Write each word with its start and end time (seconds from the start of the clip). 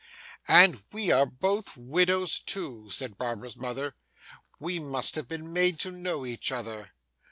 'And 0.47 0.81
we 0.91 1.11
are 1.11 1.27
both 1.27 1.77
widows 1.77 2.39
too!' 2.39 2.89
said 2.89 3.19
Barbara's 3.19 3.55
mother. 3.55 3.93
'We 4.59 4.79
must 4.79 5.13
have 5.13 5.27
been 5.27 5.53
made 5.53 5.77
to 5.81 5.91
know 5.91 6.25
each 6.25 6.51
other. 6.51 6.93